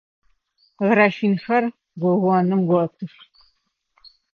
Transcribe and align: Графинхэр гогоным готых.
Графинхэр 0.87 1.63
гогоным 2.01 2.59
готых. 2.71 3.13